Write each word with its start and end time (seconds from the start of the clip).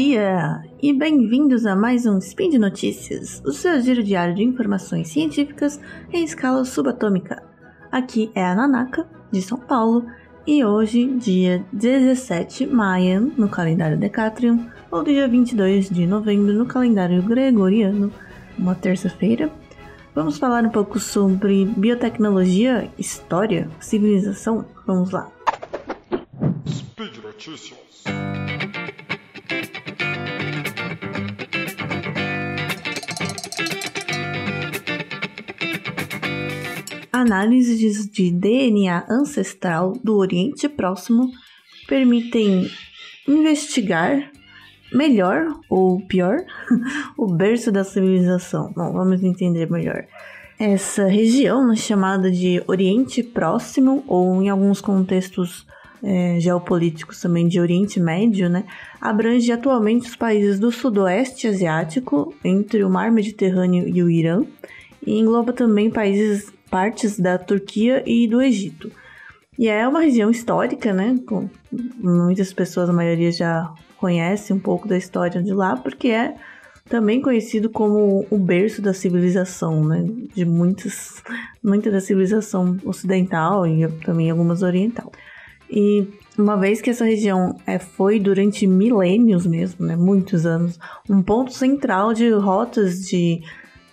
dia 0.00 0.62
e 0.80 0.92
bem-vindos 0.92 1.66
a 1.66 1.74
mais 1.74 2.06
um 2.06 2.18
Spin 2.18 2.50
de 2.50 2.56
Notícias, 2.56 3.42
o 3.44 3.52
seu 3.52 3.80
giro 3.80 4.00
diário 4.00 4.32
de 4.32 4.44
informações 4.44 5.08
científicas 5.08 5.80
em 6.12 6.22
escala 6.22 6.64
subatômica. 6.64 7.42
Aqui 7.90 8.30
é 8.32 8.44
a 8.44 8.54
Nanaka, 8.54 9.08
de 9.32 9.42
São 9.42 9.58
Paulo, 9.58 10.06
e 10.46 10.64
hoje, 10.64 11.04
dia 11.16 11.66
17 11.72 12.66
de 12.66 12.72
maio, 12.72 13.32
no 13.36 13.48
calendário 13.48 13.98
Decatrium, 13.98 14.70
ou 14.88 15.02
dia 15.02 15.26
22 15.26 15.90
de 15.90 16.06
novembro, 16.06 16.52
no 16.52 16.64
calendário 16.64 17.20
gregoriano, 17.20 18.12
uma 18.56 18.76
terça-feira, 18.76 19.50
vamos 20.14 20.38
falar 20.38 20.64
um 20.64 20.70
pouco 20.70 21.00
sobre 21.00 21.64
biotecnologia, 21.64 22.88
história, 22.96 23.68
civilização. 23.80 24.64
Vamos 24.86 25.10
lá. 25.10 25.28
Speed 26.68 27.16
Notícias. 27.16 28.04
Análises 37.28 38.08
de 38.10 38.30
DNA 38.30 39.04
ancestral 39.06 39.92
do 40.02 40.16
Oriente 40.16 40.66
Próximo 40.66 41.30
permitem 41.86 42.70
investigar 43.28 44.30
melhor 44.90 45.46
ou 45.68 46.00
pior 46.06 46.38
o 47.18 47.26
berço 47.26 47.70
da 47.70 47.84
civilização. 47.84 48.72
Bom, 48.74 48.94
vamos 48.94 49.22
entender 49.22 49.70
melhor. 49.70 50.06
Essa 50.58 51.06
região, 51.06 51.76
chamada 51.76 52.30
de 52.30 52.62
Oriente 52.66 53.22
Próximo, 53.22 54.02
ou 54.06 54.42
em 54.42 54.48
alguns 54.48 54.80
contextos 54.80 55.66
é, 56.02 56.40
geopolíticos 56.40 57.20
também 57.20 57.46
de 57.46 57.60
Oriente 57.60 58.00
Médio, 58.00 58.48
né, 58.48 58.64
abrange 58.98 59.52
atualmente 59.52 60.08
os 60.08 60.16
países 60.16 60.58
do 60.58 60.72
Sudoeste 60.72 61.46
Asiático, 61.46 62.34
entre 62.42 62.82
o 62.82 62.88
Mar 62.88 63.12
Mediterrâneo 63.12 63.86
e 63.86 64.02
o 64.02 64.08
Irã, 64.08 64.44
e 65.06 65.18
engloba 65.18 65.52
também 65.52 65.90
países 65.90 66.56
partes 66.70 67.18
da 67.18 67.38
Turquia 67.38 68.02
e 68.06 68.26
do 68.26 68.40
Egito. 68.40 68.90
E 69.58 69.68
é 69.68 69.86
uma 69.88 70.00
região 70.00 70.30
histórica, 70.30 70.92
né? 70.92 71.18
Com 71.26 71.48
muitas 71.98 72.52
pessoas, 72.52 72.88
a 72.88 72.92
maioria 72.92 73.32
já 73.32 73.72
conhece 73.96 74.52
um 74.52 74.60
pouco 74.60 74.86
da 74.86 74.96
história 74.96 75.42
de 75.42 75.52
lá, 75.52 75.76
porque 75.76 76.08
é 76.08 76.36
também 76.88 77.20
conhecido 77.20 77.68
como 77.68 78.24
o 78.30 78.38
berço 78.38 78.80
da 78.80 78.94
civilização, 78.94 79.84
né? 79.84 80.04
De 80.34 80.44
muitas, 80.44 81.22
muita 81.62 81.90
da 81.90 82.00
civilização 82.00 82.76
ocidental 82.84 83.66
e 83.66 83.86
também 84.04 84.30
algumas 84.30 84.62
oriental. 84.62 85.10
E 85.70 86.06
uma 86.38 86.56
vez 86.56 86.80
que 86.80 86.90
essa 86.90 87.04
região 87.04 87.56
é, 87.66 87.78
foi 87.78 88.18
durante 88.18 88.66
milênios 88.66 89.44
mesmo, 89.44 89.84
né? 89.84 89.96
Muitos 89.96 90.46
anos, 90.46 90.78
um 91.10 91.22
ponto 91.22 91.52
central 91.52 92.14
de 92.14 92.30
rotas 92.30 93.00
de 93.06 93.42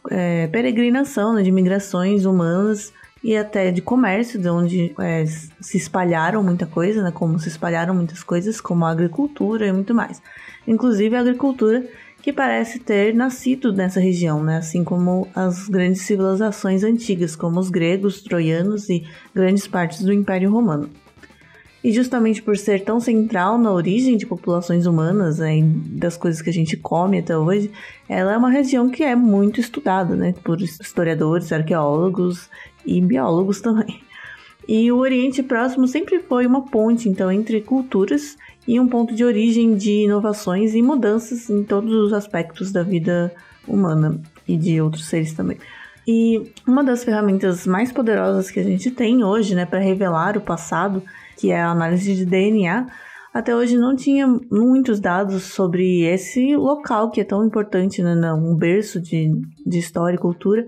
é, 0.09 0.47
peregrinação, 0.47 1.33
né, 1.33 1.41
de 1.41 1.51
migrações 1.51 2.25
humanas 2.25 2.93
e 3.23 3.35
até 3.35 3.71
de 3.71 3.81
comércio, 3.81 4.39
de 4.39 4.49
onde 4.49 4.93
é, 4.99 5.25
se 5.25 5.77
espalharam 5.77 6.43
muita 6.43 6.65
coisa, 6.65 7.01
né, 7.01 7.11
como 7.11 7.39
se 7.39 7.49
espalharam 7.49 7.95
muitas 7.95 8.23
coisas, 8.23 8.61
como 8.61 8.85
a 8.85 8.91
agricultura 8.91 9.67
e 9.67 9.71
muito 9.71 9.93
mais. 9.93 10.21
Inclusive 10.67 11.15
a 11.15 11.21
agricultura 11.21 11.83
que 12.21 12.33
parece 12.33 12.79
ter 12.79 13.13
nascido 13.13 13.71
nessa 13.71 13.99
região, 13.99 14.43
né, 14.43 14.57
assim 14.57 14.83
como 14.83 15.27
as 15.35 15.67
grandes 15.67 16.01
civilizações 16.01 16.83
antigas, 16.83 17.35
como 17.35 17.59
os 17.59 17.69
gregos, 17.69 18.21
troianos 18.21 18.89
e 18.89 19.03
grandes 19.33 19.67
partes 19.67 20.03
do 20.03 20.11
Império 20.11 20.51
Romano. 20.51 20.89
E 21.85 21.91
justamente 21.91 22.41
por 22.41 22.57
ser 22.57 22.83
tão 22.83 22.99
central 22.99 23.59
na 23.59 23.71
origem 23.71 24.17
de 24.17 24.25
populações 24.25 24.87
humanas, 24.87 25.37
né, 25.37 25.61
das 25.61 26.17
coisas 26.17 26.41
que 26.41 26.49
a 26.49 26.53
gente 26.53 26.75
come 26.75 27.19
até 27.19 27.37
hoje, 27.37 27.69
ela 28.09 28.33
é 28.33 28.37
uma 28.37 28.49
região 28.49 28.89
que 28.89 29.03
é 29.03 29.15
muito 29.15 29.59
estudada, 29.59 30.15
né, 30.15 30.33
por 30.43 30.59
historiadores, 30.59 31.51
arqueólogos 31.51 32.49
e 32.83 32.99
biólogos 32.99 33.61
também. 33.61 34.01
E 34.67 34.91
o 34.91 34.97
Oriente 34.97 35.43
Próximo 35.43 35.87
sempre 35.87 36.17
foi 36.21 36.47
uma 36.47 36.65
ponte, 36.65 37.07
então, 37.07 37.31
entre 37.31 37.61
culturas 37.61 38.35
e 38.67 38.79
um 38.79 38.87
ponto 38.87 39.13
de 39.13 39.23
origem 39.23 39.75
de 39.75 40.05
inovações 40.05 40.73
e 40.73 40.81
mudanças 40.81 41.51
em 41.51 41.63
todos 41.63 41.93
os 41.93 42.13
aspectos 42.13 42.71
da 42.71 42.81
vida 42.81 43.31
humana 43.67 44.19
e 44.47 44.57
de 44.57 44.81
outros 44.81 45.05
seres 45.05 45.33
também. 45.33 45.59
E 46.07 46.51
uma 46.67 46.83
das 46.83 47.03
ferramentas 47.03 47.65
mais 47.65 47.91
poderosas 47.91 48.51
que 48.51 48.59
a 48.59 48.63
gente 48.63 48.91
tem 48.91 49.23
hoje, 49.23 49.55
né, 49.55 49.65
para 49.65 49.79
revelar 49.79 50.37
o 50.37 50.41
passado 50.41 51.01
que 51.37 51.51
é 51.51 51.61
a 51.61 51.69
análise 51.71 52.15
de 52.15 52.25
DNA, 52.25 52.87
até 53.33 53.53
hoje 53.53 53.77
não 53.77 53.95
tinha 53.95 54.25
muitos 54.49 54.99
dados 54.99 55.43
sobre 55.43 56.03
esse 56.03 56.55
local 56.55 57.11
que 57.11 57.19
é 57.19 57.23
tão 57.23 57.45
importante, 57.45 58.01
né, 58.01 58.31
um 58.31 58.55
berço 58.55 59.01
de, 59.01 59.29
de 59.65 59.77
história 59.77 60.15
e 60.15 60.19
cultura, 60.19 60.65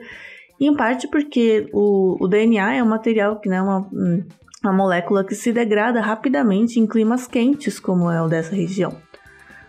em 0.59 0.75
parte 0.75 1.07
porque 1.07 1.69
o, 1.71 2.17
o 2.19 2.27
DNA 2.27 2.75
é 2.75 2.83
um 2.83 2.87
material 2.87 3.39
que 3.39 3.47
é 3.47 3.61
uma, 3.61 3.87
uma 4.61 4.73
molécula 4.73 5.23
que 5.23 5.35
se 5.35 5.53
degrada 5.53 6.01
rapidamente 6.01 6.79
em 6.79 6.87
climas 6.87 7.27
quentes, 7.27 7.79
como 7.79 8.11
é 8.11 8.21
o 8.21 8.27
dessa 8.27 8.53
região. 8.55 8.93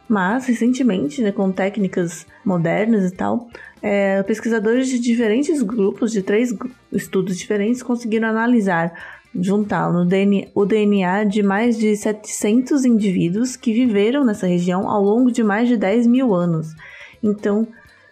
Mas, 0.09 0.47
recentemente, 0.47 1.23
né, 1.23 1.31
com 1.31 1.53
técnicas 1.53 2.27
modernas 2.45 3.13
e 3.13 3.15
tal, 3.15 3.47
é, 3.83 4.23
pesquisadores 4.23 4.89
de 4.89 4.99
diferentes 4.99 5.63
grupos, 5.63 6.13
de 6.13 6.23
três 6.23 6.55
estudos 6.93 7.37
diferentes, 7.37 7.83
conseguiram 7.83 8.29
analisar 8.29 8.93
juntar 9.35 9.93
no 9.93 10.05
DNA, 10.05 10.49
o 10.55 10.65
DNA 10.65 11.25
de 11.25 11.43
mais 11.43 11.79
de 11.79 11.97
700 11.97 12.85
indivíduos 12.85 13.57
que 13.57 13.73
viveram 13.73 14.25
nessa 14.25 14.47
região 14.47 14.89
ao 14.89 15.03
longo 15.03 15.31
de 15.31 15.43
mais 15.43 15.69
de 15.69 15.77
10 15.77 16.07
mil 16.07 16.35
anos. 16.35 16.75
Então, 17.23 17.67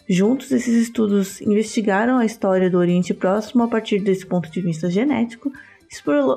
juntos, 0.09 0.53
esses 0.53 0.75
estudos 0.75 1.41
investigaram 1.41 2.19
a 2.19 2.25
história 2.25 2.71
do 2.71 2.78
Oriente 2.78 3.15
Próximo 3.15 3.62
a 3.62 3.69
partir 3.69 4.00
desse 4.00 4.26
ponto 4.26 4.50
de 4.50 4.60
vista 4.60 4.91
genético, 4.91 5.50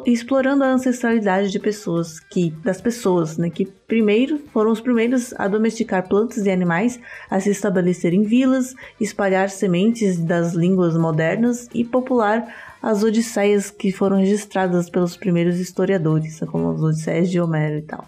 explorando 0.05 0.63
a 0.63 0.71
ancestralidade 0.73 1.51
de 1.51 1.59
pessoas 1.59 2.19
que 2.19 2.51
das 2.63 2.79
pessoas, 2.79 3.37
né, 3.37 3.49
que 3.49 3.65
primeiro 3.65 4.39
foram 4.53 4.71
os 4.71 4.81
primeiros 4.81 5.33
a 5.33 5.47
domesticar 5.47 6.07
plantas 6.07 6.45
e 6.45 6.51
animais, 6.51 6.99
a 7.29 7.39
se 7.39 7.49
estabelecer 7.49 8.13
em 8.13 8.23
vilas, 8.23 8.75
espalhar 8.99 9.49
sementes 9.49 10.17
das 10.17 10.53
línguas 10.53 10.95
modernas 10.95 11.67
e 11.73 11.83
popular 11.83 12.47
as 12.81 13.03
odisseias 13.03 13.69
que 13.69 13.91
foram 13.91 14.17
registradas 14.17 14.89
pelos 14.89 15.17
primeiros 15.17 15.59
historiadores, 15.59 16.39
como 16.47 16.71
as 16.71 16.81
odisseias 16.81 17.29
de 17.29 17.39
Homero 17.39 17.77
e 17.77 17.81
tal. 17.81 18.05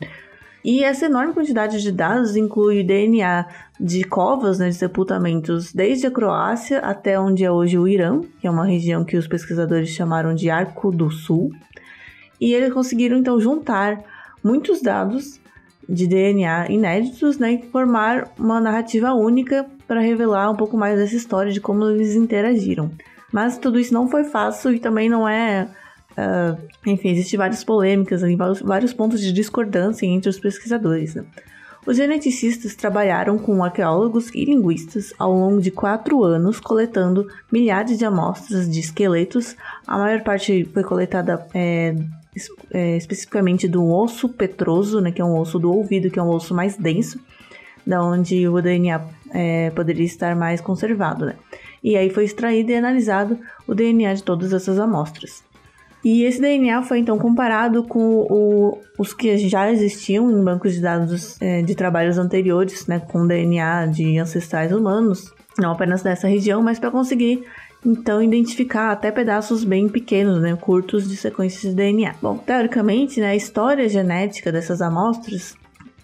E 0.63 0.83
essa 0.83 1.07
enorme 1.07 1.33
quantidade 1.33 1.81
de 1.81 1.91
dados 1.91 2.35
inclui 2.35 2.83
DNA 2.83 3.47
de 3.79 4.03
covas, 4.03 4.59
né, 4.59 4.69
de 4.69 4.75
sepultamentos, 4.75 5.73
desde 5.73 6.05
a 6.05 6.11
Croácia 6.11 6.79
até 6.79 7.19
onde 7.19 7.43
é 7.43 7.51
hoje 7.51 7.77
o 7.77 7.87
Irã, 7.87 8.21
que 8.39 8.45
é 8.45 8.51
uma 8.51 8.65
região 8.65 9.03
que 9.03 9.17
os 9.17 9.27
pesquisadores 9.27 9.89
chamaram 9.89 10.35
de 10.35 10.49
Arco 10.49 10.91
do 10.91 11.09
Sul. 11.09 11.51
E 12.39 12.53
eles 12.53 12.73
conseguiram 12.73 13.17
então 13.17 13.39
juntar 13.39 14.03
muitos 14.43 14.81
dados 14.81 15.39
de 15.89 16.07
DNA 16.07 16.71
inéditos 16.71 17.37
né, 17.37 17.53
e 17.53 17.69
formar 17.69 18.31
uma 18.37 18.61
narrativa 18.61 19.13
única 19.13 19.65
para 19.87 19.99
revelar 19.99 20.49
um 20.49 20.55
pouco 20.55 20.77
mais 20.77 20.97
dessa 20.97 21.15
história 21.15 21.51
de 21.51 21.59
como 21.59 21.83
eles 21.85 22.15
interagiram. 22.15 22.91
Mas 23.31 23.57
tudo 23.57 23.79
isso 23.79 23.93
não 23.93 24.07
foi 24.07 24.23
fácil 24.25 24.73
e 24.73 24.79
também 24.79 25.09
não 25.09 25.27
é. 25.27 25.67
Uh, 26.11 26.57
enfim, 26.85 27.09
existem 27.09 27.37
várias 27.37 27.63
polêmicas, 27.63 28.21
vários, 28.63 28.93
pontos 28.93 29.21
de 29.21 29.31
discordância 29.31 30.05
entre 30.05 30.29
os 30.29 30.39
pesquisadores. 30.39 31.15
Né? 31.15 31.23
Os 31.85 31.97
geneticistas 31.97 32.75
trabalharam 32.75 33.37
com 33.37 33.63
arqueólogos 33.63 34.29
e 34.35 34.45
linguistas 34.45 35.13
ao 35.17 35.33
longo 35.33 35.61
de 35.61 35.71
quatro 35.71 36.23
anos, 36.23 36.59
coletando 36.59 37.27
milhares 37.51 37.97
de 37.97 38.05
amostras 38.05 38.69
de 38.69 38.79
esqueletos. 38.79 39.55
A 39.87 39.97
maior 39.97 40.21
parte 40.21 40.65
foi 40.65 40.83
coletada 40.83 41.47
é, 41.53 41.95
é, 42.71 42.97
especificamente 42.97 43.67
do 43.67 43.83
osso 43.85 44.29
petroso, 44.29 45.01
né, 45.01 45.11
que 45.11 45.21
é 45.21 45.25
um 45.25 45.37
osso 45.39 45.57
do 45.57 45.73
ouvido, 45.73 46.11
que 46.11 46.19
é 46.19 46.23
um 46.23 46.29
osso 46.29 46.53
mais 46.53 46.77
denso, 46.77 47.19
da 47.87 48.03
onde 48.03 48.47
o 48.47 48.61
DNA 48.61 49.01
é, 49.33 49.69
poderia 49.71 50.05
estar 50.05 50.35
mais 50.35 50.61
conservado. 50.61 51.25
Né? 51.25 51.35
e 51.83 51.97
aí 51.97 52.09
foi 52.09 52.25
extraído 52.25 52.71
e 52.71 52.75
analisado 52.75 53.39
o 53.67 53.73
DNA 53.73 54.13
de 54.13 54.23
todas 54.23 54.53
essas 54.53 54.79
amostras. 54.79 55.43
E 56.03 56.23
esse 56.23 56.41
DNA 56.41 56.81
foi 56.81 56.99
então 56.99 57.17
comparado 57.19 57.83
com 57.83 58.25
o, 58.29 58.79
os 58.97 59.13
que 59.13 59.37
já 59.37 59.71
existiam 59.71 60.31
em 60.31 60.43
bancos 60.43 60.73
de 60.73 60.81
dados 60.81 61.39
é, 61.39 61.61
de 61.61 61.75
trabalhos 61.75 62.17
anteriores, 62.17 62.87
né, 62.87 62.99
com 62.99 63.27
DNA 63.27 63.85
de 63.85 64.17
ancestrais 64.17 64.71
humanos, 64.71 65.31
não 65.59 65.71
apenas 65.71 66.01
dessa 66.01 66.27
região, 66.27 66.61
mas 66.61 66.79
para 66.79 66.89
conseguir 66.89 67.43
então 67.85 68.21
identificar 68.21 68.91
até 68.91 69.11
pedaços 69.11 69.63
bem 69.63 69.87
pequenos, 69.87 70.41
né, 70.41 70.55
curtos 70.59 71.07
de 71.07 71.15
sequências 71.15 71.71
de 71.71 71.75
DNA. 71.75 72.15
Bom, 72.21 72.37
teoricamente, 72.37 73.19
né, 73.19 73.31
a 73.31 73.35
história 73.35 73.87
genética 73.87 74.51
dessas 74.51 74.81
amostras 74.81 75.55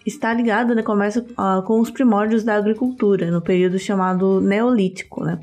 está 0.05 0.33
ligada, 0.33 0.75
né, 0.75 0.83
começa 0.83 1.21
uh, 1.21 1.61
com 1.63 1.79
os 1.79 1.89
primórdios 1.89 2.43
da 2.43 2.55
agricultura, 2.55 3.29
no 3.31 3.41
período 3.41 3.77
chamado 3.77 4.39
Neolítico, 4.41 5.23
né? 5.23 5.39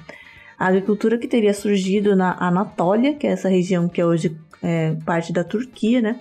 A 0.58 0.68
agricultura 0.68 1.18
que 1.18 1.26
teria 1.26 1.52
surgido 1.52 2.14
na 2.14 2.36
Anatólia, 2.38 3.14
que 3.14 3.26
é 3.26 3.30
essa 3.30 3.48
região 3.48 3.88
que 3.88 4.00
é 4.00 4.06
hoje 4.06 4.36
é 4.62 4.96
parte 5.04 5.32
da 5.32 5.44
Turquia, 5.44 6.00
né? 6.00 6.18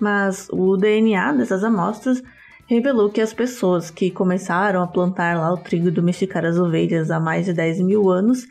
Mas 0.00 0.48
o 0.50 0.76
DNA 0.76 1.32
dessas 1.32 1.64
amostras 1.64 2.22
revelou 2.66 3.10
que 3.10 3.20
as 3.20 3.32
pessoas 3.32 3.90
que 3.90 4.10
começaram 4.10 4.82
a 4.82 4.86
plantar 4.86 5.38
lá 5.38 5.52
o 5.52 5.56
trigo 5.56 5.88
e 5.88 5.90
domesticar 5.90 6.44
as 6.44 6.58
ovelhas 6.58 7.10
há 7.10 7.20
mais 7.20 7.46
de 7.46 7.52
10 7.52 7.80
mil 7.80 8.10
anos, 8.10 8.46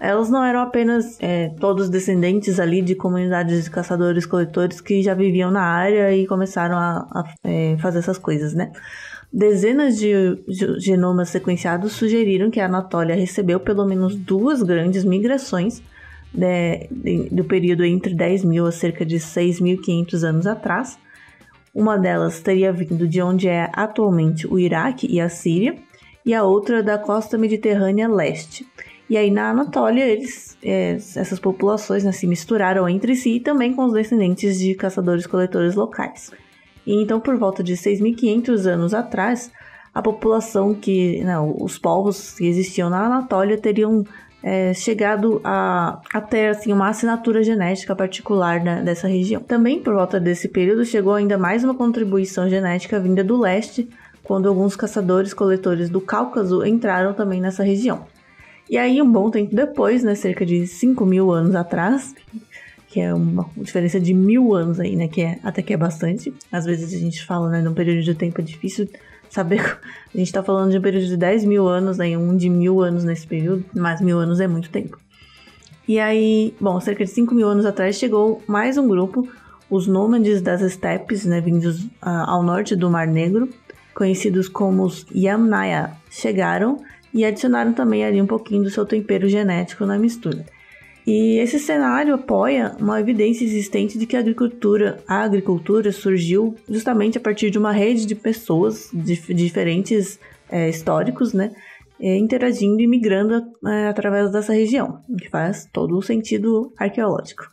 elas 0.00 0.28
não 0.28 0.44
eram 0.44 0.60
apenas 0.60 1.16
é, 1.20 1.48
todos 1.60 1.88
descendentes 1.88 2.58
ali 2.58 2.82
de 2.82 2.96
comunidades 2.96 3.64
de 3.64 3.70
caçadores-coletores 3.70 4.80
que 4.80 5.00
já 5.00 5.14
viviam 5.14 5.50
na 5.50 5.62
área 5.62 6.12
e 6.12 6.26
começaram 6.26 6.76
a, 6.76 7.06
a 7.12 7.24
é, 7.44 7.76
fazer 7.78 8.00
essas 8.00 8.18
coisas, 8.18 8.52
né? 8.52 8.72
Dezenas 9.32 9.96
de 9.96 10.12
genomas 10.78 11.30
sequenciados 11.30 11.92
sugeriram 11.92 12.50
que 12.50 12.60
a 12.60 12.66
Anatólia 12.66 13.14
recebeu 13.14 13.60
pelo 13.60 13.86
menos 13.86 14.14
duas 14.14 14.62
grandes 14.62 15.04
migrações 15.04 15.80
de, 16.32 17.28
do 17.30 17.44
período 17.44 17.84
entre 17.84 18.14
10 18.14 18.44
mil 18.44 18.66
a 18.66 18.72
cerca 18.72 19.04
de 19.04 19.16
6.500 19.16 20.22
anos 20.22 20.46
atrás. 20.46 20.98
Uma 21.74 21.96
delas 21.96 22.40
teria 22.40 22.72
vindo 22.72 23.06
de 23.08 23.22
onde 23.22 23.48
é 23.48 23.70
atualmente 23.72 24.46
o 24.46 24.58
Iraque 24.58 25.06
e 25.10 25.20
a 25.20 25.28
Síria, 25.28 25.76
e 26.24 26.34
a 26.34 26.44
outra 26.44 26.82
da 26.82 26.98
costa 26.98 27.36
mediterrânea 27.36 28.08
leste. 28.08 28.66
E 29.10 29.16
aí 29.16 29.30
na 29.30 29.50
Anatólia, 29.50 30.04
eles, 30.04 30.56
é, 30.62 30.92
essas 30.92 31.38
populações 31.38 32.04
né, 32.04 32.12
se 32.12 32.26
misturaram 32.26 32.88
entre 32.88 33.14
si 33.16 33.36
e 33.36 33.40
também 33.40 33.74
com 33.74 33.84
os 33.84 33.92
descendentes 33.92 34.58
de 34.58 34.74
caçadores-coletores 34.74 35.74
locais. 35.74 36.30
E 36.86 37.02
então, 37.02 37.20
por 37.20 37.36
volta 37.36 37.62
de 37.62 37.74
6.500 37.74 38.66
anos 38.66 38.94
atrás, 38.94 39.50
a 39.94 40.00
população 40.00 40.74
que, 40.74 41.22
não, 41.24 41.48
né, 41.48 41.54
os 41.60 41.78
povos 41.78 42.32
que 42.32 42.46
existiam 42.46 42.88
na 42.88 43.06
Anatólia 43.06 43.58
teriam 43.58 44.04
é, 44.42 44.74
chegado 44.74 45.40
a, 45.44 46.00
a 46.12 46.20
ter 46.20 46.48
assim, 46.48 46.72
uma 46.72 46.88
assinatura 46.88 47.42
genética 47.42 47.94
particular 47.94 48.62
né, 48.62 48.82
dessa 48.82 49.06
região. 49.06 49.40
Também 49.40 49.80
por 49.80 49.94
volta 49.94 50.18
desse 50.18 50.48
período 50.48 50.84
chegou 50.84 51.14
ainda 51.14 51.38
mais 51.38 51.62
uma 51.62 51.74
contribuição 51.74 52.48
genética 52.48 52.98
vinda 52.98 53.22
do 53.22 53.38
leste, 53.38 53.88
quando 54.22 54.48
alguns 54.48 54.76
caçadores-coletores 54.76 55.88
do 55.88 56.00
Cáucaso 56.00 56.64
entraram 56.64 57.12
também 57.12 57.40
nessa 57.40 57.62
região. 57.62 58.06
E 58.70 58.78
aí, 58.78 59.02
um 59.02 59.10
bom 59.10 59.30
tempo 59.30 59.54
depois, 59.54 60.02
né, 60.02 60.14
cerca 60.14 60.46
de 60.46 60.66
5 60.66 61.04
mil 61.04 61.30
anos 61.30 61.54
atrás, 61.54 62.14
que 62.88 63.00
é 63.00 63.12
uma 63.12 63.46
diferença 63.56 63.98
de 63.98 64.14
mil 64.14 64.54
anos 64.54 64.78
aí, 64.78 64.96
né, 64.96 65.08
que 65.08 65.22
é, 65.22 65.38
até 65.42 65.60
que 65.60 65.74
é 65.74 65.76
bastante. 65.76 66.32
Às 66.50 66.64
vezes 66.64 66.94
a 66.94 66.98
gente 66.98 67.24
fala, 67.24 67.50
né, 67.50 67.60
num 67.60 67.74
período 67.74 68.02
de 68.02 68.14
tempo 68.14 68.42
difícil 68.42 68.88
saber. 69.32 69.80
A 70.14 70.18
gente 70.18 70.26
está 70.26 70.42
falando 70.42 70.70
de 70.70 70.78
um 70.78 70.82
período 70.82 71.06
de 71.06 71.16
10 71.16 71.46
mil 71.46 71.66
anos, 71.66 71.98
aí 71.98 72.16
um 72.16 72.36
de 72.36 72.50
mil 72.50 72.82
anos 72.82 73.02
nesse 73.02 73.26
período, 73.26 73.64
mas 73.74 74.00
mil 74.00 74.18
anos 74.18 74.40
é 74.40 74.46
muito 74.46 74.68
tempo. 74.68 74.98
E 75.88 75.98
aí, 75.98 76.54
bom, 76.60 76.78
cerca 76.78 77.04
de 77.04 77.10
5 77.10 77.34
mil 77.34 77.48
anos 77.48 77.64
atrás 77.64 77.96
chegou 77.96 78.42
mais 78.46 78.76
um 78.76 78.86
grupo, 78.86 79.26
os 79.70 79.86
nômades 79.86 80.42
das 80.42 80.60
estepes, 80.60 81.24
né, 81.24 81.40
vindos 81.40 81.82
uh, 81.84 82.26
ao 82.26 82.42
norte 82.42 82.76
do 82.76 82.90
Mar 82.90 83.06
Negro, 83.06 83.48
conhecidos 83.94 84.48
como 84.48 84.84
os 84.84 85.06
Yamnaya, 85.14 85.92
chegaram 86.10 86.78
e 87.12 87.24
adicionaram 87.24 87.72
também 87.72 88.04
ali 88.04 88.20
um 88.20 88.26
pouquinho 88.26 88.62
do 88.62 88.70
seu 88.70 88.84
tempero 88.84 89.28
genético 89.28 89.86
na 89.86 89.98
mistura. 89.98 90.44
E 91.06 91.38
esse 91.38 91.58
cenário 91.58 92.14
apoia 92.14 92.76
uma 92.78 93.00
evidência 93.00 93.44
existente 93.44 93.98
de 93.98 94.06
que 94.06 94.16
a 94.16 94.20
agricultura, 94.20 95.02
a 95.06 95.22
agricultura 95.22 95.90
surgiu 95.90 96.54
justamente 96.68 97.18
a 97.18 97.20
partir 97.20 97.50
de 97.50 97.58
uma 97.58 97.72
rede 97.72 98.06
de 98.06 98.14
pessoas 98.14 98.88
de, 98.92 99.16
diferentes 99.34 100.20
é, 100.48 100.68
históricos, 100.68 101.32
né, 101.32 101.52
é, 102.00 102.16
interagindo 102.16 102.80
e 102.80 102.86
migrando 102.86 103.44
é, 103.66 103.88
através 103.88 104.30
dessa 104.30 104.52
região, 104.52 105.00
o 105.08 105.16
que 105.16 105.28
faz 105.28 105.68
todo 105.72 105.96
o 105.96 106.02
sentido 106.02 106.72
arqueológico. 106.78 107.50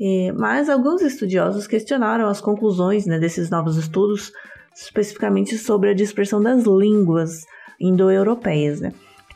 É, 0.00 0.32
mas 0.32 0.68
alguns 0.68 1.02
estudiosos 1.02 1.68
questionaram 1.68 2.26
as 2.26 2.40
conclusões 2.40 3.06
né, 3.06 3.18
desses 3.20 3.48
novos 3.48 3.76
estudos, 3.76 4.32
especificamente 4.74 5.56
sobre 5.56 5.90
a 5.90 5.94
dispersão 5.94 6.42
das 6.42 6.64
línguas 6.64 7.44
indo-europeias, 7.78 8.80
né? 8.80 8.92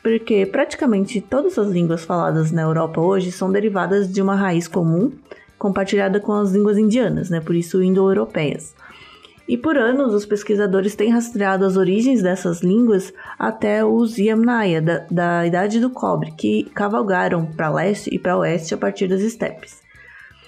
Porque 0.07 0.45
praticamente 0.45 1.19
todas 1.19 1.59
as 1.59 1.67
línguas 1.67 2.05
faladas 2.05 2.49
na 2.49 2.61
Europa 2.61 3.01
hoje 3.01 3.29
são 3.29 3.51
derivadas 3.51 4.09
de 4.09 4.21
uma 4.21 4.35
raiz 4.35 4.65
comum 4.65 5.11
compartilhada 5.57 6.17
com 6.21 6.31
as 6.31 6.53
línguas 6.53 6.77
indianas, 6.77 7.29
né? 7.29 7.41
por 7.41 7.53
isso 7.53 7.83
indo-europeias. 7.83 8.73
E 9.49 9.57
por 9.57 9.77
anos, 9.77 10.13
os 10.13 10.25
pesquisadores 10.25 10.95
têm 10.95 11.09
rastreado 11.09 11.65
as 11.65 11.75
origens 11.75 12.21
dessas 12.21 12.61
línguas 12.61 13.13
até 13.37 13.83
os 13.83 14.17
Yamnaya, 14.17 14.81
da, 14.81 15.05
da 15.11 15.45
Idade 15.45 15.81
do 15.81 15.89
Cobre, 15.89 16.31
que 16.31 16.63
cavalgaram 16.73 17.45
para 17.45 17.69
leste 17.69 18.09
e 18.09 18.17
para 18.17 18.37
oeste 18.37 18.73
a 18.73 18.77
partir 18.77 19.09
das 19.09 19.19
estepes. 19.19 19.81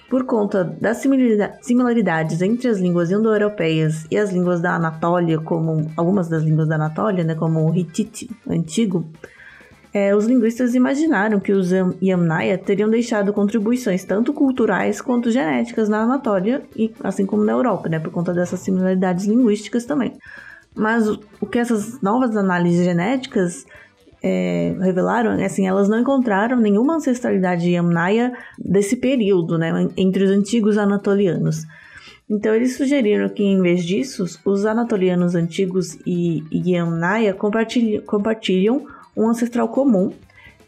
Por 0.08 0.24
conta 0.24 0.64
das 0.64 1.04
similaridades 1.60 2.40
entre 2.40 2.66
as 2.66 2.78
línguas 2.78 3.10
indo-europeias 3.10 4.06
e 4.10 4.16
as 4.16 4.32
línguas 4.32 4.62
da 4.62 4.74
Anatólia, 4.74 5.38
como 5.38 5.90
algumas 5.98 6.30
das 6.30 6.42
línguas 6.42 6.66
da 6.66 6.76
Anatólia, 6.76 7.24
né, 7.24 7.34
como 7.34 7.70
o 7.70 7.76
Hittite 7.76 8.30
antigo, 8.48 9.06
é, 9.92 10.14
os 10.14 10.26
linguistas 10.26 10.74
imaginaram 10.74 11.40
que 11.40 11.52
os 11.52 11.70
Yamnaya 12.02 12.56
teriam 12.56 12.88
deixado 12.88 13.32
contribuições 13.32 14.04
tanto 14.04 14.32
culturais 14.32 15.00
quanto 15.00 15.30
genéticas 15.30 15.88
na 15.88 16.02
Anatólia, 16.02 16.62
e, 16.76 16.92
assim 17.02 17.26
como 17.26 17.44
na 17.44 17.52
Europa, 17.52 17.88
né, 17.88 17.98
por 17.98 18.12
conta 18.12 18.32
dessas 18.32 18.60
similaridades 18.60 19.26
linguísticas 19.26 19.84
também. 19.84 20.12
Mas 20.74 21.08
o 21.08 21.46
que 21.46 21.58
essas 21.58 22.00
novas 22.00 22.36
análises 22.36 22.84
genéticas 22.84 23.66
é, 24.22 24.76
revelaram, 24.80 25.32
assim, 25.44 25.66
elas 25.66 25.88
não 25.88 25.98
encontraram 25.98 26.56
nenhuma 26.56 26.94
ancestralidade 26.94 27.68
Yamnaya 27.68 28.32
desse 28.58 28.96
período, 28.96 29.58
né, 29.58 29.88
entre 29.96 30.22
os 30.22 30.30
antigos 30.30 30.78
anatolianos. 30.78 31.64
Então 32.28 32.54
eles 32.54 32.76
sugeriram 32.76 33.28
que, 33.28 33.42
em 33.42 33.60
vez 33.60 33.84
disso, 33.84 34.24
os 34.44 34.64
anatolianos 34.64 35.34
antigos 35.34 35.98
e 36.06 36.44
Yamnaya 36.52 37.34
compartilham, 37.34 38.02
compartilham 38.02 38.86
um 39.20 39.28
ancestral 39.28 39.68
comum, 39.68 40.12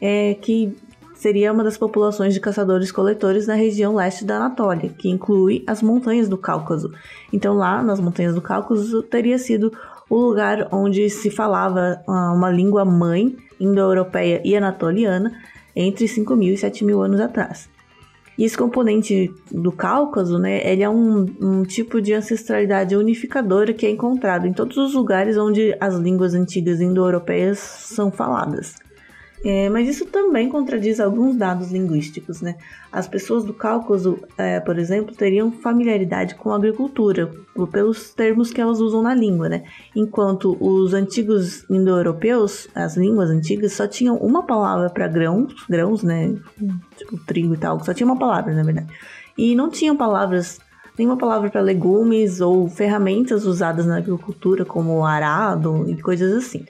é, 0.01 0.35
que 0.35 0.77
seria 1.15 1.53
uma 1.53 1.65
das 1.65 1.79
populações 1.79 2.35
de 2.35 2.41
caçadores-coletores 2.41 3.47
na 3.47 3.55
região 3.55 3.95
leste 3.95 4.25
da 4.25 4.37
Anatólia, 4.37 4.91
que 4.91 5.09
inclui 5.09 5.65
as 5.67 5.81
montanhas 5.81 6.29
do 6.29 6.37
Cáucaso. 6.37 6.93
Então, 7.33 7.55
lá 7.55 7.83
nas 7.83 8.01
montanhas 8.01 8.35
do 8.35 8.43
Cáucaso 8.43 9.03
teria 9.05 9.39
sido 9.39 9.73
o 10.11 10.17
lugar 10.17 10.69
onde 10.71 11.09
se 11.09 11.31
falava 11.31 12.03
uh, 12.07 12.35
uma 12.35 12.51
língua 12.51 12.85
mãe 12.85 13.35
indo-europeia 13.59 14.43
e 14.45 14.55
anatoliana 14.55 15.33
entre 15.75 16.05
5.000 16.05 16.53
e 16.53 16.55
7.000 16.55 17.05
anos 17.05 17.21
atrás. 17.21 17.71
E 18.39 18.45
esse 18.45 18.57
componente 18.57 19.33
do 19.51 19.71
Cáucaso, 19.71 20.39
né, 20.39 20.67
ele 20.71 20.83
é 20.83 20.89
um, 20.89 21.27
um 21.41 21.63
tipo 21.63 22.01
de 22.01 22.15
ancestralidade 22.15 22.97
unificadora 22.97 23.75
que 23.75 23.87
é 23.87 23.91
encontrado 23.91 24.47
em 24.47 24.53
todos 24.53 24.77
os 24.77 24.95
lugares 24.95 25.37
onde 25.37 25.77
as 25.81 25.97
línguas 25.97 26.35
antigas 26.35 26.81
indo-europeias 26.81 27.59
são 27.59 28.11
faladas. 28.11 28.75
É, 29.45 29.69
mas 29.69 29.89
isso 29.89 30.07
também 30.07 30.49
contradiz 30.49 31.01
alguns 31.01 31.35
dados 31.35 31.73
linguísticos, 31.73 32.41
né? 32.41 32.57
As 32.93 33.09
pessoas 33.09 33.43
do 33.43 33.53
Cáucaso, 33.53 34.21
é, 34.39 34.61
por 34.61 34.79
exemplo, 34.79 35.15
teriam 35.15 35.51
familiaridade 35.51 36.37
com 36.37 36.53
a 36.53 36.57
agricultura, 36.57 37.29
pelos 37.73 38.15
termos 38.15 38.53
que 38.53 38.61
elas 38.61 38.81
usam 38.81 39.03
na 39.03 39.15
língua, 39.15 39.49
né? 39.49 39.65
Enquanto 39.97 40.57
os 40.61 40.95
antigos 40.95 41.69
indo-europeus, 41.69 42.69
as 42.73 42.97
línguas 42.97 43.31
antigas, 43.31 43.73
só 43.73 43.87
tinham 43.87 44.17
uma 44.17 44.45
palavra 44.45 44.89
para 44.89 45.09
grãos, 45.09 45.53
grãos, 45.69 46.05
né? 46.05 46.37
Tipo 46.97 47.19
trigo 47.27 47.55
e 47.55 47.59
tal, 47.59 47.83
só 47.83 47.93
tinha 47.93 48.07
uma 48.07 48.19
palavra, 48.19 48.55
na 48.55 48.63
verdade. 48.63 48.87
E 49.37 49.57
não 49.57 49.69
tinham 49.69 49.97
palavras 49.97 50.61
nenhuma 50.97 51.17
palavra 51.17 51.51
para 51.51 51.61
legumes 51.61 52.41
ou 52.41 52.69
ferramentas 52.69 53.45
usadas 53.45 53.87
na 53.87 53.97
agricultura, 53.97 54.65
como 54.65 55.05
arado 55.05 55.91
e 55.91 56.01
coisas 56.01 56.33
assim. 56.33 56.65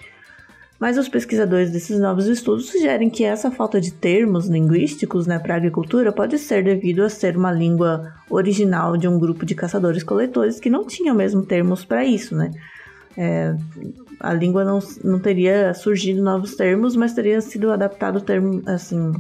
Mas 0.83 0.99
os 0.99 1.09
pesquisadores 1.09 1.71
desses 1.71 2.01
novos 2.01 2.27
estudos 2.27 2.67
sugerem 2.67 3.09
que 3.09 3.23
essa 3.23 3.53
falta 3.53 3.81
de 3.81 3.93
termos 3.93 4.49
linguísticos 4.49 5.29
né, 5.29 5.39
para 5.39 5.55
a 5.55 5.57
agricultura 5.57 6.11
pode 6.11 6.37
ser 6.41 6.65
devido 6.65 7.05
a 7.05 7.09
ser 7.09 7.37
uma 7.37 7.53
língua 7.53 8.13
original 8.29 8.97
de 8.97 9.07
um 9.07 9.17
grupo 9.17 9.47
de 9.47 9.55
caçadores-coletores 9.55 10.59
que 10.59 10.69
não 10.69 10.85
tinham 10.85 11.15
mesmo 11.15 11.47
termos 11.47 11.85
para 11.85 12.05
isso, 12.05 12.35
né? 12.35 12.51
É, 13.17 13.55
a 14.19 14.33
língua 14.33 14.65
não, 14.65 14.81
não 15.05 15.21
teria 15.21 15.73
surgido 15.73 16.21
novos 16.21 16.57
termos, 16.57 16.97
mas 16.97 17.15
teria 17.15 17.41
sido 17.41 17.71
adaptado 17.71 18.21
termo, 18.21 18.61
assim, 18.67 19.13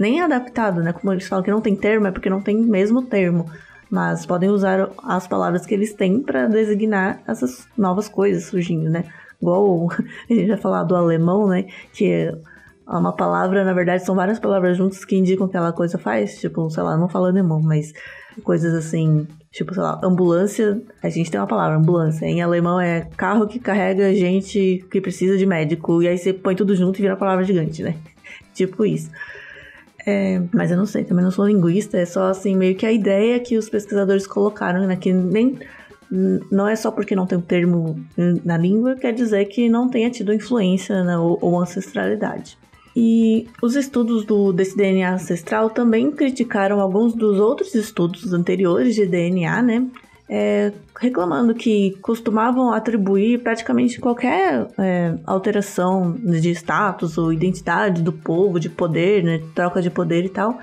nem 0.00 0.20
adaptado, 0.20 0.82
né? 0.82 0.92
Como 0.92 1.12
eles 1.12 1.28
falam 1.28 1.44
que 1.44 1.50
não 1.52 1.60
tem 1.60 1.76
termo, 1.76 2.08
é 2.08 2.10
porque 2.10 2.28
não 2.28 2.42
tem 2.42 2.56
mesmo 2.60 3.02
termo. 3.02 3.48
Mas 3.88 4.26
podem 4.26 4.50
usar 4.50 4.90
as 5.04 5.28
palavras 5.28 5.64
que 5.64 5.74
eles 5.74 5.94
têm 5.94 6.20
para 6.20 6.48
designar 6.48 7.22
essas 7.24 7.68
novas 7.78 8.08
coisas 8.08 8.46
surgindo, 8.46 8.90
né? 8.90 9.04
Igual 9.42 9.88
a 10.30 10.32
gente 10.32 10.46
já 10.46 10.56
falou 10.56 10.86
do 10.86 10.96
alemão, 10.96 11.48
né? 11.48 11.66
Que 11.92 12.06
é 12.12 12.34
uma 12.86 13.12
palavra, 13.12 13.64
na 13.64 13.72
verdade, 13.72 14.04
são 14.04 14.14
várias 14.14 14.38
palavras 14.38 14.76
juntas 14.76 15.04
que 15.04 15.16
indicam 15.16 15.48
que 15.48 15.56
aquela 15.56 15.72
coisa 15.72 15.98
faz. 15.98 16.38
Tipo, 16.40 16.70
sei 16.70 16.82
lá, 16.82 16.96
não 16.96 17.08
falo 17.08 17.26
alemão, 17.26 17.60
mas 17.60 17.92
coisas 18.44 18.72
assim, 18.74 19.26
tipo, 19.50 19.74
sei 19.74 19.82
lá, 19.82 20.00
ambulância. 20.02 20.80
A 21.02 21.08
gente 21.08 21.30
tem 21.30 21.40
uma 21.40 21.46
palavra, 21.46 21.76
ambulância. 21.76 22.24
Em 22.26 22.40
alemão 22.40 22.80
é 22.80 23.08
carro 23.16 23.46
que 23.46 23.58
carrega 23.58 24.14
gente 24.14 24.84
que 24.90 25.00
precisa 25.00 25.36
de 25.36 25.46
médico. 25.46 26.02
E 26.02 26.08
aí 26.08 26.16
você 26.18 26.32
põe 26.32 26.54
tudo 26.54 26.74
junto 26.74 26.98
e 26.98 27.02
vira 27.02 27.14
a 27.14 27.16
palavra 27.16 27.44
gigante, 27.44 27.82
né? 27.82 27.96
tipo 28.54 28.84
isso. 28.84 29.10
É, 30.04 30.42
mas 30.52 30.70
eu 30.70 30.76
não 30.76 30.86
sei, 30.86 31.04
também 31.04 31.22
não 31.22 31.30
sou 31.30 31.46
linguista, 31.46 31.96
é 31.96 32.04
só 32.04 32.24
assim, 32.24 32.56
meio 32.56 32.74
que 32.74 32.84
a 32.84 32.90
ideia 32.90 33.38
que 33.38 33.56
os 33.56 33.68
pesquisadores 33.68 34.26
colocaram, 34.26 34.84
né? 34.84 34.96
Que 34.96 35.12
nem 35.12 35.60
não 36.50 36.68
é 36.68 36.76
só 36.76 36.90
porque 36.90 37.16
não 37.16 37.26
tem 37.26 37.38
um 37.38 37.42
termo 37.42 37.98
na 38.44 38.58
língua, 38.58 38.96
quer 38.96 39.12
dizer 39.12 39.46
que 39.46 39.68
não 39.68 39.88
tenha 39.88 40.10
tido 40.10 40.32
influência 40.34 41.02
né, 41.02 41.16
ou, 41.16 41.38
ou 41.40 41.58
ancestralidade. 41.58 42.58
E 42.94 43.48
os 43.62 43.74
estudos 43.74 44.26
do, 44.26 44.52
desse 44.52 44.76
DNA 44.76 45.14
ancestral 45.14 45.70
também 45.70 46.10
criticaram 46.10 46.80
alguns 46.80 47.14
dos 47.14 47.40
outros 47.40 47.74
estudos 47.74 48.34
anteriores 48.34 48.94
de 48.94 49.06
DNA, 49.06 49.62
né? 49.62 49.86
É, 50.28 50.72
reclamando 50.98 51.54
que 51.54 51.96
costumavam 52.00 52.72
atribuir 52.72 53.42
praticamente 53.42 54.00
qualquer 54.00 54.66
é, 54.78 55.14
alteração 55.26 56.12
de 56.12 56.50
status 56.50 57.18
ou 57.18 57.32
identidade 57.32 58.02
do 58.02 58.12
povo, 58.12 58.58
de 58.58 58.70
poder, 58.70 59.22
né, 59.22 59.42
troca 59.54 59.82
de 59.82 59.90
poder 59.90 60.24
e 60.24 60.30
tal, 60.30 60.58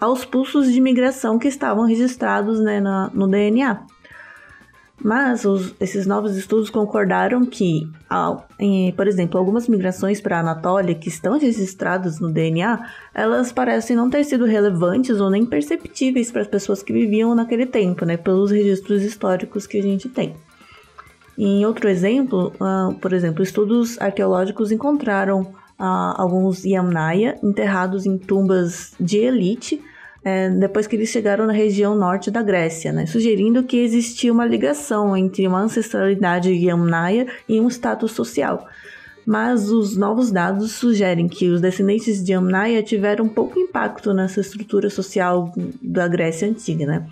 aos 0.00 0.24
pulsos 0.24 0.72
de 0.72 0.80
migração 0.80 1.38
que 1.38 1.48
estavam 1.48 1.84
registrados 1.84 2.60
né, 2.60 2.80
na, 2.80 3.10
no 3.12 3.26
DNA. 3.28 3.80
Mas 5.02 5.46
os, 5.46 5.74
esses 5.80 6.06
novos 6.06 6.36
estudos 6.36 6.68
concordaram 6.68 7.46
que, 7.46 7.90
ao, 8.08 8.46
em, 8.58 8.92
por 8.92 9.08
exemplo, 9.08 9.38
algumas 9.38 9.66
migrações 9.66 10.20
para 10.20 10.36
a 10.36 10.40
Anatólia 10.40 10.94
que 10.94 11.08
estão 11.08 11.38
registradas 11.38 12.20
no 12.20 12.30
DNA, 12.30 12.78
elas 13.14 13.50
parecem 13.50 13.96
não 13.96 14.10
ter 14.10 14.24
sido 14.24 14.44
relevantes 14.44 15.18
ou 15.18 15.30
nem 15.30 15.46
perceptíveis 15.46 16.30
para 16.30 16.42
as 16.42 16.48
pessoas 16.48 16.82
que 16.82 16.92
viviam 16.92 17.34
naquele 17.34 17.64
tempo, 17.64 18.04
né, 18.04 18.18
pelos 18.18 18.50
registros 18.50 19.02
históricos 19.02 19.66
que 19.66 19.78
a 19.78 19.82
gente 19.82 20.08
tem. 20.08 20.34
Em 21.38 21.64
outro 21.64 21.88
exemplo, 21.88 22.52
uh, 22.60 22.94
por 22.96 23.14
exemplo, 23.14 23.42
estudos 23.42 23.98
arqueológicos 23.98 24.70
encontraram 24.70 25.40
uh, 25.40 26.14
alguns 26.18 26.66
Yamnaya 26.66 27.38
enterrados 27.42 28.04
em 28.04 28.18
tumbas 28.18 28.92
de 29.00 29.16
elite 29.16 29.82
é, 30.22 30.50
depois 30.50 30.86
que 30.86 30.96
eles 30.96 31.08
chegaram 31.08 31.46
na 31.46 31.52
região 31.52 31.94
norte 31.94 32.30
da 32.30 32.42
Grécia, 32.42 32.92
né, 32.92 33.06
sugerindo 33.06 33.62
que 33.62 33.78
existia 33.78 34.32
uma 34.32 34.44
ligação 34.44 35.16
entre 35.16 35.46
uma 35.46 35.60
ancestralidade 35.60 36.50
yamnaia 36.50 37.26
e 37.48 37.60
um 37.60 37.68
status 37.68 38.12
social. 38.12 38.66
Mas 39.26 39.70
os 39.70 39.96
novos 39.96 40.30
dados 40.30 40.72
sugerem 40.72 41.28
que 41.28 41.48
os 41.48 41.60
descendentes 41.60 42.24
de 42.24 42.32
Yamnaya 42.32 42.82
tiveram 42.82 43.28
pouco 43.28 43.58
impacto 43.58 44.12
nessa 44.12 44.40
estrutura 44.40 44.88
social 44.90 45.52
da 45.80 46.08
Grécia 46.08 46.48
antiga. 46.48 46.86
Né? 46.86 47.06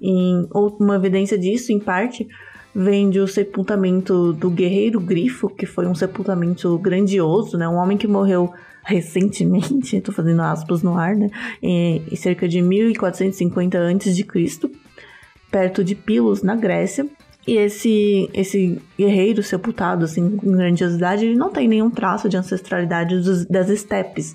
E 0.00 0.46
uma 0.52 0.96
evidência 0.96 1.38
disso, 1.38 1.72
em 1.72 1.80
parte, 1.80 2.28
vem 2.74 3.10
do 3.10 3.26
sepultamento 3.26 4.32
do 4.34 4.50
guerreiro 4.50 5.00
Grifo, 5.00 5.48
que 5.48 5.66
foi 5.66 5.86
um 5.86 5.94
sepultamento 5.94 6.78
grandioso, 6.78 7.56
né? 7.56 7.68
um 7.68 7.76
homem 7.76 7.96
que 7.96 8.06
morreu 8.06 8.52
recentemente, 8.88 9.96
estou 9.98 10.14
fazendo 10.14 10.40
aspas 10.40 10.82
no 10.82 10.96
ar, 10.96 11.14
né? 11.14 11.28
Em, 11.62 12.02
cerca 12.16 12.48
de 12.48 12.62
1450 12.62 13.78
a.C., 13.78 14.70
perto 15.50 15.84
de 15.84 15.94
Pilos, 15.94 16.42
na 16.42 16.56
Grécia. 16.56 17.06
E 17.46 17.56
esse, 17.56 18.28
esse 18.34 18.78
guerreiro 18.98 19.42
sepultado, 19.42 20.04
assim, 20.04 20.36
com 20.36 20.52
grandiosidade, 20.52 21.24
ele 21.24 21.36
não 21.36 21.50
tem 21.50 21.68
nenhum 21.68 21.90
traço 21.90 22.28
de 22.28 22.36
ancestralidade 22.36 23.16
dos, 23.16 23.46
das 23.46 23.68
estepes. 23.68 24.34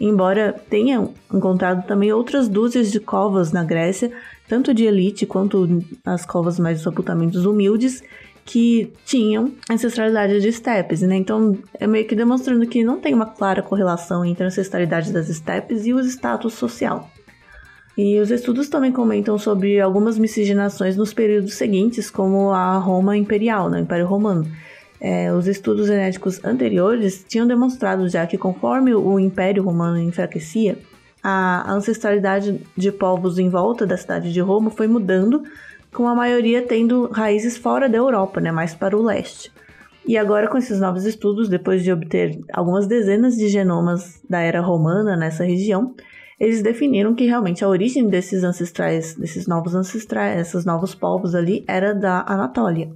Embora 0.00 0.52
tenha 0.68 1.08
encontrado 1.32 1.86
também 1.86 2.12
outras 2.12 2.48
dúzias 2.48 2.90
de 2.90 3.00
covas 3.00 3.52
na 3.52 3.64
Grécia, 3.64 4.12
tanto 4.48 4.72
de 4.72 4.84
elite 4.84 5.26
quanto 5.26 5.82
as 6.04 6.24
covas 6.24 6.58
mais 6.58 6.80
sepultamentos 6.80 7.44
humildes, 7.44 8.02
que 8.48 8.90
tinham 9.04 9.52
ancestralidade 9.70 10.40
de 10.40 10.48
estepes, 10.48 11.02
né? 11.02 11.16
Então, 11.16 11.58
é 11.78 11.86
meio 11.86 12.06
que 12.06 12.16
demonstrando 12.16 12.66
que 12.66 12.82
não 12.82 12.98
tem 12.98 13.12
uma 13.12 13.26
clara 13.26 13.62
correlação 13.62 14.24
entre 14.24 14.42
a 14.42 14.46
ancestralidade 14.46 15.12
das 15.12 15.28
estepes 15.28 15.84
e 15.84 15.92
o 15.92 16.00
status 16.00 16.54
social. 16.54 17.10
E 17.94 18.18
os 18.18 18.30
estudos 18.30 18.70
também 18.70 18.90
comentam 18.90 19.36
sobre 19.36 19.78
algumas 19.78 20.16
miscigenações 20.16 20.96
nos 20.96 21.12
períodos 21.12 21.54
seguintes, 21.56 22.10
como 22.10 22.50
a 22.50 22.78
Roma 22.78 23.18
Imperial, 23.18 23.68
né, 23.68 23.80
o 23.80 23.82
Império 23.82 24.06
Romano. 24.06 24.50
É, 24.98 25.30
os 25.30 25.46
estudos 25.46 25.86
genéticos 25.86 26.42
anteriores 26.42 27.22
tinham 27.28 27.46
demonstrado 27.46 28.08
já 28.08 28.26
que 28.26 28.38
conforme 28.38 28.94
o 28.94 29.20
Império 29.20 29.62
Romano 29.62 29.98
enfraquecia, 29.98 30.78
a 31.22 31.70
ancestralidade 31.70 32.62
de 32.74 32.90
povos 32.90 33.38
em 33.38 33.50
volta 33.50 33.86
da 33.86 33.98
cidade 33.98 34.32
de 34.32 34.40
Roma 34.40 34.70
foi 34.70 34.86
mudando 34.86 35.42
com 35.92 36.06
a 36.06 36.14
maioria 36.14 36.62
tendo 36.62 37.10
raízes 37.10 37.56
fora 37.56 37.88
da 37.88 37.98
Europa, 37.98 38.40
né, 38.40 38.50
mais 38.50 38.74
para 38.74 38.96
o 38.96 39.02
leste. 39.02 39.52
E 40.06 40.16
agora, 40.16 40.48
com 40.48 40.56
esses 40.56 40.80
novos 40.80 41.04
estudos, 41.04 41.48
depois 41.48 41.82
de 41.84 41.92
obter 41.92 42.40
algumas 42.52 42.86
dezenas 42.86 43.36
de 43.36 43.48
genomas 43.48 44.22
da 44.28 44.40
era 44.40 44.60
romana 44.60 45.16
nessa 45.16 45.44
região, 45.44 45.94
eles 46.40 46.62
definiram 46.62 47.14
que 47.14 47.26
realmente 47.26 47.64
a 47.64 47.68
origem 47.68 48.06
desses 48.06 48.42
ancestrais, 48.44 49.14
desses 49.14 49.46
novos 49.46 49.74
ancestrais, 49.74 50.40
esses 50.40 50.64
novos 50.64 50.94
povos 50.94 51.34
ali, 51.34 51.64
era 51.66 51.94
da 51.94 52.24
Anatólia. 52.26 52.88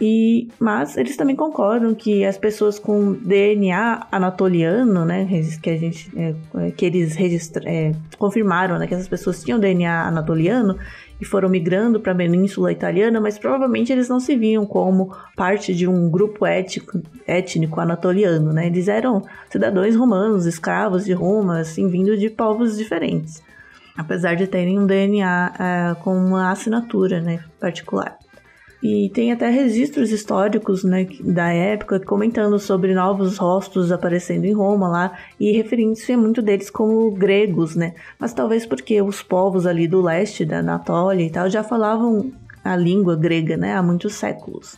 E, 0.00 0.48
mas 0.60 0.96
eles 0.96 1.16
também 1.16 1.34
concordam 1.34 1.92
que 1.92 2.24
as 2.24 2.38
pessoas 2.38 2.78
com 2.78 3.12
DNA 3.14 4.06
anatoliano, 4.12 5.04
né, 5.04 5.26
que 5.60 5.70
a 5.70 5.76
gente, 5.76 6.10
é, 6.16 6.70
que 6.70 6.86
eles 6.86 7.16
é, 7.64 7.92
confirmaram, 8.16 8.78
né, 8.78 8.86
que 8.86 8.94
essas 8.94 9.08
pessoas 9.08 9.42
tinham 9.42 9.58
DNA 9.58 10.06
anatoliano 10.06 10.78
e 11.20 11.24
foram 11.24 11.48
migrando 11.48 11.98
para 12.00 12.12
a 12.12 12.14
Península 12.14 12.70
Italiana, 12.70 13.20
mas 13.20 13.38
provavelmente 13.38 13.92
eles 13.92 14.08
não 14.08 14.20
se 14.20 14.36
viam 14.36 14.64
como 14.64 15.14
parte 15.36 15.74
de 15.74 15.86
um 15.86 16.08
grupo 16.08 16.46
étnico, 16.46 17.00
étnico 17.26 17.80
anatoliano, 17.80 18.52
né? 18.52 18.66
Eles 18.66 18.88
eram 18.88 19.24
cidadãos 19.50 19.96
romanos, 19.96 20.46
escravos 20.46 21.04
de 21.04 21.12
Roma, 21.12 21.60
assim, 21.60 21.88
vindo 21.88 22.16
de 22.16 22.30
povos 22.30 22.76
diferentes, 22.76 23.42
apesar 23.96 24.34
de 24.36 24.46
terem 24.46 24.78
um 24.78 24.86
DNA 24.86 25.54
é, 25.58 25.94
com 26.02 26.16
uma 26.16 26.50
assinatura, 26.50 27.20
né, 27.20 27.40
particular. 27.58 28.16
E 28.82 29.10
tem 29.12 29.32
até 29.32 29.50
registros 29.50 30.12
históricos 30.12 30.84
né, 30.84 31.06
da 31.20 31.52
época 31.52 31.98
comentando 31.98 32.58
sobre 32.60 32.94
novos 32.94 33.36
rostos 33.36 33.90
aparecendo 33.90 34.44
em 34.44 34.52
Roma 34.52 34.88
lá 34.88 35.18
e 35.38 35.50
referindo-se 35.50 36.12
a 36.12 36.18
muito 36.18 36.40
deles 36.40 36.70
como 36.70 37.10
gregos, 37.10 37.74
né? 37.74 37.94
Mas 38.18 38.32
talvez 38.32 38.64
porque 38.64 39.02
os 39.02 39.20
povos 39.20 39.66
ali 39.66 39.88
do 39.88 40.00
leste 40.00 40.44
da 40.44 40.58
Anatólia 40.58 41.24
e 41.24 41.30
tal 41.30 41.50
já 41.50 41.64
falavam 41.64 42.30
a 42.62 42.76
língua 42.76 43.16
grega, 43.16 43.56
né, 43.56 43.74
há 43.74 43.82
muitos 43.82 44.14
séculos. 44.14 44.76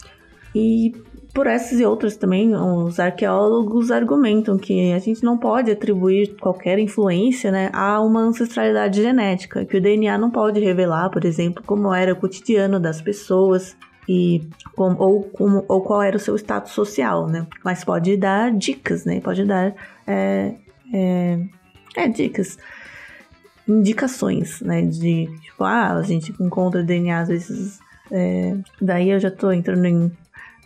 E 0.54 0.94
por 1.32 1.46
essas 1.46 1.78
e 1.78 1.84
outras 1.84 2.16
também, 2.16 2.54
os 2.54 2.98
arqueólogos 2.98 3.90
argumentam 3.90 4.58
que 4.58 4.92
a 4.92 4.98
gente 4.98 5.22
não 5.22 5.38
pode 5.38 5.70
atribuir 5.70 6.36
qualquer 6.40 6.78
influência 6.78 7.52
né, 7.52 7.70
a 7.72 8.00
uma 8.00 8.20
ancestralidade 8.20 9.00
genética, 9.00 9.64
que 9.64 9.76
o 9.76 9.80
DNA 9.80 10.18
não 10.18 10.30
pode 10.30 10.58
revelar, 10.60 11.08
por 11.10 11.24
exemplo, 11.24 11.62
como 11.64 11.94
era 11.94 12.12
o 12.12 12.16
cotidiano 12.16 12.80
das 12.80 13.00
pessoas, 13.00 13.76
e 14.12 14.42
com, 14.74 14.96
ou, 14.98 15.30
ou 15.68 15.82
qual 15.82 16.02
era 16.02 16.16
o 16.16 16.20
seu 16.20 16.34
status 16.34 16.72
social, 16.72 17.28
né? 17.28 17.46
Mas 17.64 17.84
pode 17.84 18.16
dar 18.16 18.50
dicas, 18.50 19.04
né? 19.04 19.20
Pode 19.20 19.44
dar 19.44 19.72
é, 20.04 20.56
é, 20.92 21.38
é, 21.94 22.08
dicas, 22.08 22.58
indicações, 23.68 24.60
né? 24.62 24.82
De 24.82 25.28
tipo, 25.42 25.62
ah, 25.62 25.92
a 25.92 26.02
gente 26.02 26.34
encontra 26.40 26.82
DNA 26.82 27.20
às 27.20 27.28
vezes. 27.28 27.78
É, 28.10 28.56
daí 28.82 29.10
eu 29.10 29.20
já 29.20 29.30
tô 29.30 29.52
entrando 29.52 29.84
em 29.84 30.10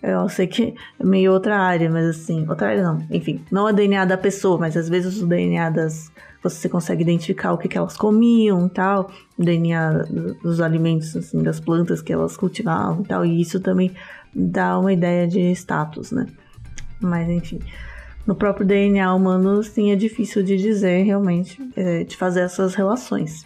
eu 0.03 0.27
sei 0.29 0.47
que 0.47 0.75
é 0.99 1.05
meio 1.05 1.33
outra 1.33 1.59
área, 1.59 1.91
mas 1.91 2.07
assim, 2.07 2.47
outra 2.49 2.69
área 2.69 2.83
não. 2.83 3.07
Enfim, 3.11 3.45
não 3.51 3.69
é 3.69 3.75
DNA 3.75 4.07
da 4.07 4.17
pessoa, 4.17 4.59
mas 4.59 4.75
às 4.75 4.89
vezes 4.89 5.21
o 5.21 5.27
DNA 5.27 5.69
das. 5.69 6.11
Você 6.45 6.69
consegue 6.69 7.03
identificar 7.03 7.53
o 7.53 7.59
que, 7.59 7.67
que 7.67 7.77
elas 7.77 7.97
comiam 7.97 8.67
e 8.67 8.71
tal, 8.71 9.11
DNA 9.37 10.05
dos 10.43 10.61
alimentos, 10.61 11.17
assim, 11.17 11.43
das 11.43 11.59
plantas 11.59 12.01
que 12.01 12.13
elas 12.13 12.37
cultivavam 12.37 13.03
e 13.03 13.07
tal, 13.07 13.25
e 13.25 13.41
isso 13.41 13.59
também 13.59 13.91
dá 14.33 14.79
uma 14.79 14.93
ideia 14.93 15.27
de 15.27 15.41
status, 15.53 16.13
né? 16.13 16.27
Mas 17.01 17.29
enfim. 17.29 17.61
No 18.27 18.35
próprio 18.35 18.67
DNA 18.67 19.13
humano, 19.13 19.63
sim, 19.63 19.91
é 19.91 19.97
difícil 19.97 20.43
de 20.43 20.57
dizer 20.57 21.03
realmente, 21.03 21.61
é, 21.77 22.05
de 22.05 22.17
fazer 22.17 22.41
essas 22.41 22.75
relações. 22.75 23.45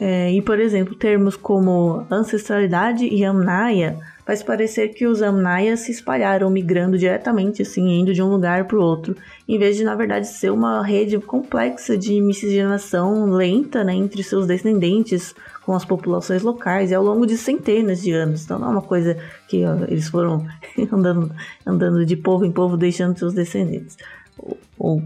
É, 0.00 0.32
e, 0.32 0.42
por 0.42 0.58
exemplo, 0.58 0.94
termos 0.94 1.36
como 1.36 2.04
ancestralidade 2.10 3.06
e 3.06 3.24
amnaia 3.24 3.98
faz 4.24 4.42
parecer 4.42 4.88
que 4.88 5.06
os 5.06 5.20
Amnayas 5.20 5.80
se 5.80 5.90
espalharam 5.90 6.48
migrando 6.50 6.96
diretamente, 6.96 7.62
assim, 7.62 8.00
indo 8.00 8.14
de 8.14 8.22
um 8.22 8.28
lugar 8.28 8.66
para 8.66 8.78
o 8.78 8.82
outro, 8.82 9.16
em 9.48 9.58
vez 9.58 9.76
de, 9.76 9.84
na 9.84 9.94
verdade, 9.94 10.28
ser 10.28 10.50
uma 10.50 10.84
rede 10.84 11.18
complexa 11.18 11.96
de 11.96 12.20
miscigenação 12.20 13.26
lenta 13.26 13.82
né, 13.82 13.94
entre 13.94 14.22
seus 14.22 14.46
descendentes 14.46 15.34
com 15.64 15.74
as 15.74 15.84
populações 15.84 16.42
locais 16.42 16.90
e 16.90 16.94
ao 16.94 17.02
longo 17.02 17.26
de 17.26 17.36
centenas 17.36 18.02
de 18.02 18.12
anos. 18.12 18.44
Então 18.44 18.58
não 18.58 18.68
é 18.68 18.70
uma 18.70 18.82
coisa 18.82 19.16
que 19.48 19.64
ó, 19.64 19.76
eles 19.88 20.08
foram 20.08 20.46
andando, 20.90 21.32
andando 21.64 22.04
de 22.04 22.16
povo 22.16 22.44
em 22.44 22.52
povo 22.52 22.76
deixando 22.76 23.18
seus 23.18 23.32
descendentes. 23.32 23.96
Ou, 24.38 24.58
ou 24.78 25.02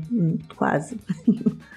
quase. 0.56 0.98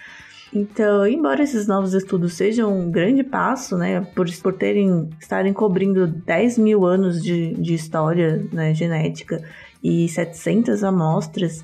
Então, 0.53 1.06
embora 1.08 1.44
esses 1.44 1.68
novos 1.68 1.94
estudos 1.94 2.34
sejam 2.34 2.75
um 2.75 2.91
grande 2.91 3.24
passo, 3.24 3.77
né, 3.77 4.01
por, 4.15 4.27
por 4.41 4.53
terem, 4.53 5.10
estarem 5.20 5.53
cobrindo 5.53 6.08
10 6.08 6.58
mil 6.58 6.86
anos 6.86 7.24
de, 7.24 7.53
de 7.53 7.74
história 7.74 8.44
né, 8.51 8.74
genética 8.74 9.44
e 9.84 10.10
700 10.10 10.84
amostras, 10.84 11.63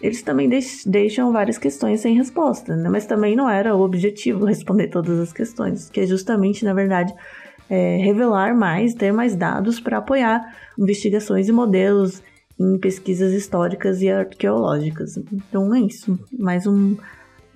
eles 0.00 0.22
também 0.22 0.48
deixam 0.86 1.32
várias 1.32 1.58
questões 1.58 2.00
sem 2.00 2.14
resposta, 2.16 2.76
né? 2.76 2.88
mas 2.88 3.06
também 3.06 3.34
não 3.34 3.48
era 3.48 3.74
o 3.74 3.80
objetivo 3.80 4.44
responder 4.44 4.88
todas 4.88 5.18
as 5.18 5.32
questões, 5.32 5.90
que 5.90 6.00
é 6.00 6.06
justamente, 6.06 6.64
na 6.64 6.72
verdade, 6.72 7.12
é, 7.68 7.96
revelar 7.96 8.54
mais, 8.54 8.94
ter 8.94 9.12
mais 9.12 9.34
dados 9.34 9.80
para 9.80 9.98
apoiar 9.98 10.56
investigações 10.78 11.48
e 11.48 11.52
modelos 11.52 12.22
em 12.58 12.78
pesquisas 12.78 13.32
históricas 13.32 14.00
e 14.00 14.08
arqueológicas. 14.08 15.16
Então 15.32 15.74
é 15.74 15.80
isso, 15.80 16.18
mais 16.38 16.66
um, 16.66 16.96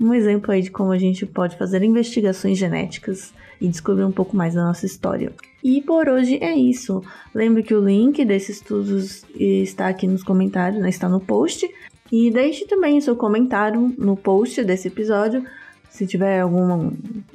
um 0.02 0.12
exemplo 0.12 0.50
aí 0.52 0.62
de 0.62 0.70
como 0.70 0.92
a 0.92 0.98
gente 0.98 1.24
pode 1.24 1.56
fazer 1.56 1.82
investigações 1.82 2.58
genéticas 2.58 3.32
e 3.60 3.68
descobrir 3.68 4.04
um 4.04 4.12
pouco 4.12 4.36
mais 4.36 4.54
da 4.54 4.64
nossa 4.64 4.84
história. 4.84 5.32
E 5.62 5.80
por 5.80 6.08
hoje 6.08 6.38
é 6.42 6.54
isso. 6.54 7.02
Lembre 7.32 7.62
que 7.62 7.74
o 7.74 7.84
link 7.84 8.24
desses 8.24 8.56
estudos 8.56 9.24
está 9.38 9.88
aqui 9.88 10.08
nos 10.08 10.24
comentários, 10.24 10.82
né? 10.82 10.88
está 10.88 11.08
no 11.08 11.20
post. 11.20 11.68
E 12.10 12.30
deixe 12.30 12.66
também 12.66 13.00
seu 13.00 13.16
comentário 13.16 13.94
no 13.96 14.16
post 14.16 14.62
desse 14.64 14.88
episódio. 14.88 15.44
Se 15.88 16.06
tiver 16.06 16.40
alguma 16.40 16.92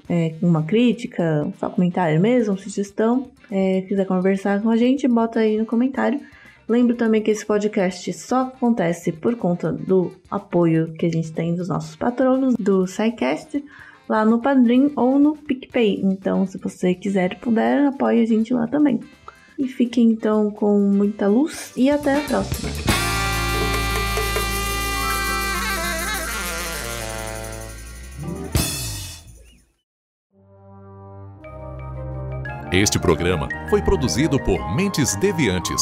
é, 0.10 0.36
uma 0.42 0.64
crítica, 0.64 1.48
só 1.60 1.70
comentário 1.70 2.20
mesmo, 2.20 2.58
sugestão, 2.58 3.30
é, 3.50 3.82
quiser 3.88 4.06
conversar 4.06 4.62
com 4.62 4.70
a 4.70 4.76
gente, 4.76 5.08
bota 5.08 5.40
aí 5.40 5.58
no 5.58 5.66
comentário. 5.66 6.20
Lembro 6.68 6.96
também 6.96 7.22
que 7.22 7.32
esse 7.32 7.46
podcast 7.46 8.12
só 8.14 8.42
acontece 8.42 9.14
por 9.14 9.36
conta 9.36 9.72
do 9.72 10.12
apoio 10.30 10.94
que 10.94 11.06
a 11.06 11.10
gente 11.10 11.32
tem 11.32 11.56
dos 11.56 11.70
nossos 11.70 11.96
patronos 11.96 12.56
do 12.56 12.86
SciCast 12.86 13.64
lá 14.08 14.26
no 14.26 14.42
Padrim 14.42 14.92
ou 14.96 15.18
no 15.18 15.38
PicPay. 15.38 16.02
Então, 16.04 16.46
se 16.46 16.58
você 16.58 16.94
quiser 16.94 17.34
e 17.34 17.36
puder, 17.38 17.88
apoie 17.88 18.22
a 18.22 18.26
gente 18.26 18.54
lá 18.54 18.68
também. 18.68 19.00
E 19.58 19.68
fiquem 19.68 20.12
então 20.12 20.52
com 20.52 20.78
muita 20.80 21.28
luz 21.28 21.72
e 21.76 21.90
até 21.90 22.18
a 22.18 22.22
próxima. 22.22 22.70
Este 32.74 33.00
programa 33.00 33.48
foi 33.70 33.82
produzido 33.82 34.38
por 34.44 34.76
Mentes 34.76 35.16
Deviantes. 35.16 35.82